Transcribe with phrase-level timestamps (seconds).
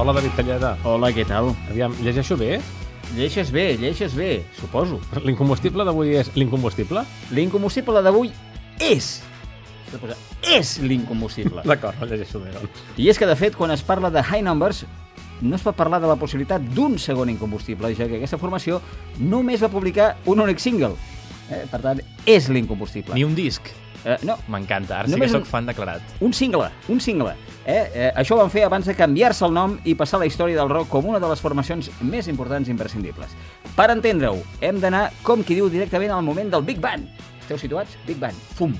[0.00, 0.68] Hola, David Talleda.
[0.88, 1.50] Hola, què tal?
[1.68, 2.54] Aviam, llegeixo bé?
[3.12, 4.96] Lleixes bé, lleixes bé, suposo.
[5.26, 7.02] L'incombustible d'avui és l'incombustible?
[7.36, 8.30] L'incombustible d'avui
[8.80, 9.10] és...
[9.90, 10.16] S'ha de posar,
[10.56, 11.66] És l'incombustible.
[11.68, 12.80] D'acord, no llegeixo bé, doncs.
[12.96, 14.86] I és que, de fet, quan es parla de high numbers,
[15.42, 18.80] no es pot parlar de la possibilitat d'un segon incombustible, ja que aquesta formació
[19.20, 20.94] només va publicar un únic single.
[21.52, 23.20] Eh, per tant, és l'incombustible.
[23.20, 23.68] Ni un disc.
[24.04, 26.00] Eh, no, M'encanta, ara sí Només que un- sóc fan declarat.
[26.20, 27.34] un single, un single.
[27.66, 27.90] Eh?
[27.94, 30.70] Eh, això ho van fer abans de canviar-se el nom i passar la història del
[30.70, 33.28] rock com una de les formacions més importants i imprescindibles.
[33.76, 37.04] Per entendre-ho, hem d'anar, com qui diu, directament al moment del Big Bang.
[37.40, 37.98] Esteu situats?
[38.06, 38.34] Big Bang.
[38.54, 38.74] Fum.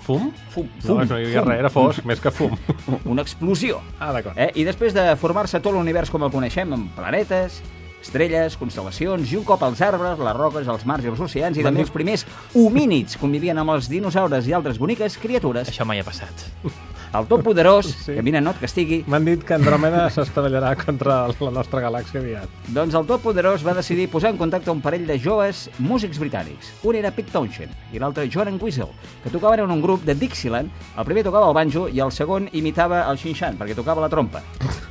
[0.00, 0.30] Fum?
[0.50, 0.66] Fum.
[0.66, 1.48] No, fum, no hi havia fum.
[1.50, 2.56] res, era fosc, més que fum.
[3.04, 3.80] Una explosió.
[3.98, 4.38] Ah, d'acord.
[4.38, 4.50] Eh?
[4.54, 7.60] I després de formar-se tot l'univers com el coneixem, amb planetes,
[8.02, 11.62] estrelles, constel·lacions, i un cop els arbres, les roques, els mars i els oceans, i
[11.66, 16.04] també els primers homínids convivien amb els dinosaures i altres boniques criatures, Això mai ha
[16.04, 16.46] passat.
[17.12, 18.14] el tot poderós, Sí.
[18.14, 22.48] que vine no et castigui, M'han dit que Andròmeda s'estavellarà contra la nostra galàxia aviat.
[22.68, 26.70] doncs el tot poderós va decidir posar en contacte un parell de joves músics britànics.
[26.84, 28.88] Un era Pete Townshend i l'altre Joran Weasel,
[29.24, 30.70] que tocaven en un grup de Dixieland.
[30.96, 34.40] El primer tocava el banjo i el segon imitava el xinxan, perquè tocava la trompa.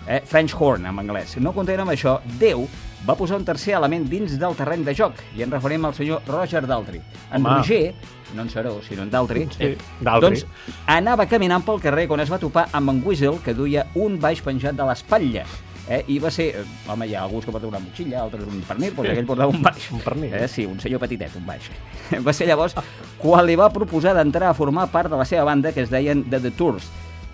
[0.08, 0.22] Eh?
[0.26, 1.38] French horn, en anglès.
[1.40, 2.68] No content amb això, Déu
[3.08, 6.22] va posar un tercer element dins del terreny de joc, i en referim al senyor
[6.28, 7.02] Roger Daltrey.
[7.31, 7.58] En Home.
[7.58, 7.94] Roger,
[8.36, 10.42] no en Seró, sinó en Daltrey, Sí, Daltrey.
[10.42, 10.45] doncs
[10.88, 14.42] anava caminant pel carrer quan es va topar amb en Weasel, que duia un baix
[14.42, 15.45] penjat de l'espatlla.
[15.89, 16.03] Eh?
[16.08, 16.50] I va ser...
[16.59, 19.50] eh, Home, hi ha alguns que porten una motxilla, altres un pernil, doncs aquell portava
[19.55, 19.88] un baix.
[19.92, 20.33] Un pernil.
[20.38, 20.47] Eh?
[20.47, 21.66] Sí, un senyor petitet, un baix.
[22.25, 22.75] Va ser llavors
[23.17, 26.22] quan li va proposar d'entrar a formar part de la seva banda, que es deien
[26.30, 26.86] The The Tours.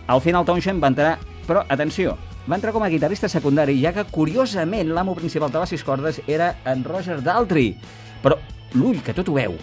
[0.08, 2.16] Al final Townshend va entrar, però atenció,
[2.50, 6.22] va entrar com a guitarrista secundari, ja que curiosament l'amo principal de les sis cordes
[6.28, 7.74] era en Roger Daltrey.
[8.22, 8.38] Però
[8.76, 9.58] l'ull, que tot ho veu,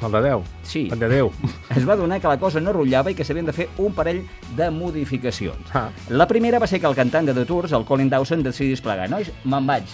[0.00, 0.42] El de Déu.
[0.62, 0.88] Sí.
[0.92, 1.32] El de Déu.
[1.76, 4.20] es va donar que la cosa no rotllava i que s'havien de fer un parell
[4.56, 5.72] de modificacions.
[5.74, 5.88] Ah.
[6.08, 9.08] La primera va ser que el cantant de The Tours, el Colin Dawson, decidís plegar.
[9.10, 9.90] Nois, me'n vaig,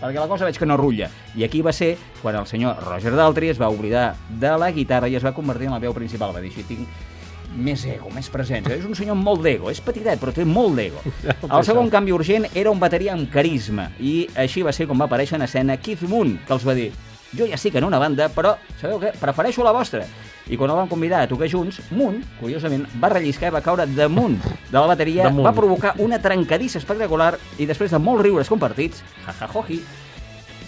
[0.00, 1.10] perquè la cosa veig que no rutlla.
[1.38, 5.08] I aquí va ser quan el senyor Roger Daltrey es va oblidar de la guitarra
[5.08, 6.34] i es va convertir en la veu principal.
[6.34, 7.13] Va dir, així tinc
[7.54, 8.74] més ego, més presència.
[8.76, 11.02] És un senyor amb molt d'ego, és petitet, però té molt d'ego.
[11.54, 15.08] El segon canvi urgent era un bateria amb carisma, i així va ser com va
[15.08, 16.90] aparèixer en escena Keith Moon, que els va dir
[17.34, 19.10] jo ja estic en una banda, però, sabeu què?
[19.18, 20.04] Prefereixo la vostra.
[20.46, 23.86] I quan el van convidar a tocar junts, Moon, curiosament, va relliscar i va caure
[23.90, 25.46] damunt de la bateria, Damunt.
[25.46, 29.80] va provocar una trencadissa espectacular i després de molts riures compartits, jajajoji,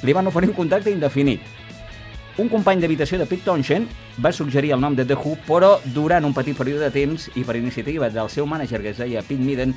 [0.03, 1.45] li van oferir un contacte indefinit.
[2.37, 3.89] Un company d'habitació de Pete Townshend
[4.21, 7.45] va suggerir el nom de The Who, però durant un petit període de temps i
[7.49, 9.73] per iniciativa del seu mànager que es deia Pete Midden,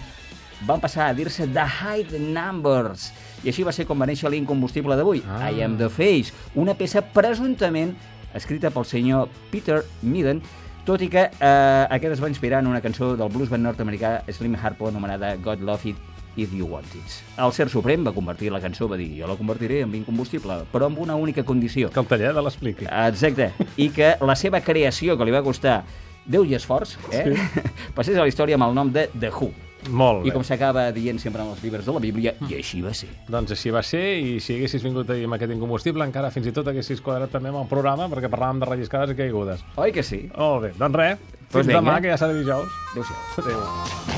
[0.68, 3.14] van passar a dir-se The High Numbers.
[3.46, 5.48] I així va ser com va néixer l'incombustible d'avui, Ah.
[5.52, 7.96] I Am The Face, una peça presumptament
[8.36, 10.44] escrita pel senyor Peter Midden,
[10.84, 14.56] tot i que eh, aquest es va inspirar en una cançó del bluesband nord-americà Slim
[14.60, 17.16] Harpo anomenada God Love It If You Want It.
[17.38, 20.86] El Ser Suprem va convertir la cançó, va dir, jo la convertiré en incombustible, però
[20.88, 21.90] amb una única condició.
[21.90, 22.86] Que el Talleda l'expliqui.
[22.86, 23.52] Exacte.
[23.78, 25.84] I que la seva creació, que li va costar
[26.30, 27.24] Déu i esforç, eh?
[27.26, 27.72] Sí.
[27.98, 29.50] passés a la història amb el nom de The Who.
[29.96, 30.34] Molt I bé.
[30.36, 33.08] com s'acaba dient sempre en els llibres de la Bíblia, i així va ser.
[33.32, 36.54] Doncs així va ser, i si haguessis vingut ahir amb aquest incombustible, encara fins i
[36.54, 39.64] tot haguessis quadrat també amb el programa, perquè parlàvem de relliscades i caigudes.
[39.80, 40.26] Oi que sí?
[40.36, 41.80] Molt bé, doncs res, fins Doncs vinga.
[41.82, 42.80] demà, que ja serà dijous.
[42.92, 43.46] Adéu-siau.
[43.48, 44.09] Adéu.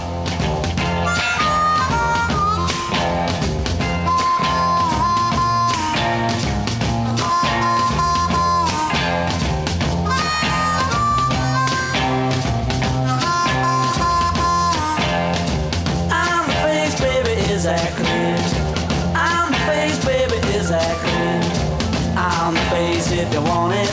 [17.61, 19.13] Is that clear?
[19.13, 22.15] I'm the face, baby, is that clear?
[22.17, 23.91] I'm the face if you want it.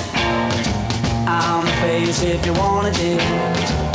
[1.28, 3.87] I'm the face if you want it,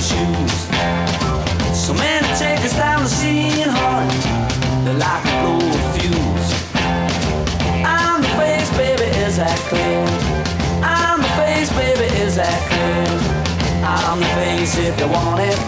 [0.00, 0.54] shoes.
[1.72, 4.10] So many take us down the scene hard.
[4.84, 6.48] They're like a gold fuse.
[7.84, 10.04] I'm the face, baby, is that clear?
[10.82, 13.06] I'm the face, baby, is that clear?
[13.84, 15.58] I'm the face if you want it.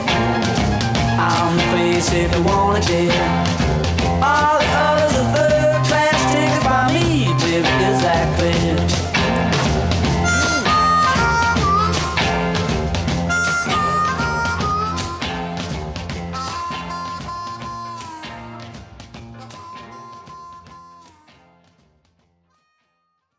[1.18, 3.58] I'm the face if you want it, dear.
[4.22, 4.97] All the other